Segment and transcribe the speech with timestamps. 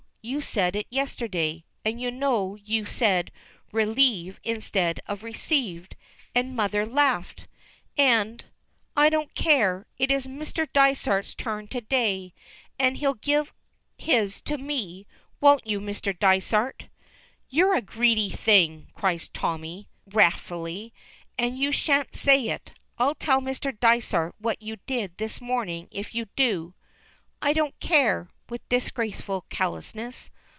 [0.23, 1.65] You said it yesterday.
[1.83, 3.31] And you know you said
[3.71, 5.95] 'relieve' instead of 'received,'
[6.35, 7.47] and mother laughed,
[7.97, 8.45] and"
[8.95, 9.87] "I don't care.
[9.97, 10.67] It is Mr.
[10.71, 12.35] Dysart's turn to day,
[12.77, 13.51] and he'll give
[13.97, 15.07] his to me;
[15.39, 16.15] won't you, Mr.
[16.17, 16.85] Dysart?"
[17.49, 20.93] "You're a greedy thing," cries Tommy, wrathfully,
[21.35, 22.73] "and you shan't say it.
[22.99, 23.75] I'll tell Mr.
[23.79, 26.75] Dysart what you did this morning if you do."
[27.41, 30.29] "I don't care," with disgraceful callousness.